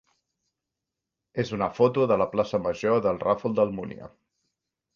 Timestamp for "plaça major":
2.33-2.99